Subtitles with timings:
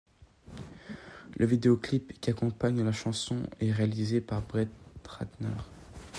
[1.37, 4.69] Le vidéoclip qui accompagne la chanson, est réalisé par Brett
[5.07, 5.53] Ratner.